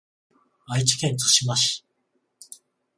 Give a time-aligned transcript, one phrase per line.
[0.67, 1.85] 愛知県津島市